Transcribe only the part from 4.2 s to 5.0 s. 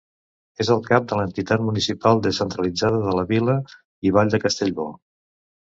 de Castellbò.